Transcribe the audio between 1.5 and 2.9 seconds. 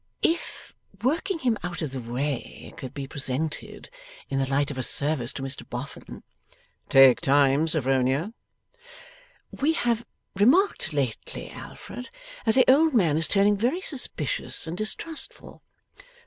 out of the way